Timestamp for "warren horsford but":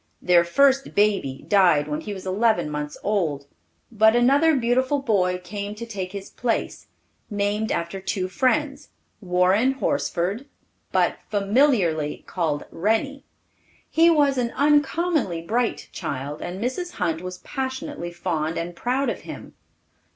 9.21-11.19